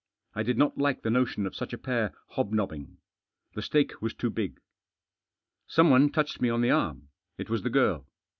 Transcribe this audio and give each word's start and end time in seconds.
I 0.33 0.41
did 0.41 0.57
not 0.57 0.79
like 0.79 1.03
the 1.03 1.11
notion 1.11 1.45
of 1.45 1.55
such 1.55 1.73
a 1.73 1.77
pair 1.77 2.11
hobnobbing. 2.29 2.97
The 3.53 3.61
stake 3.61 4.01
was 4.01 4.15
too 4.15 4.31
big. 4.31 4.59
Someone 5.67 6.09
touched 6.11 6.41
me 6.41 6.49
on 6.49 6.61
the 6.61 6.71
arm. 6.71 7.09
It 7.37 7.51
was 7.51 7.61
the 7.61 7.69
girl. 7.69 8.07